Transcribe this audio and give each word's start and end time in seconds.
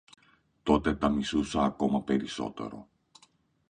Τότε 0.63 0.95
τα 0.95 1.09
μισούσα 1.09 1.63
ακόμα 1.63 2.01
περισσότερο 2.01 2.87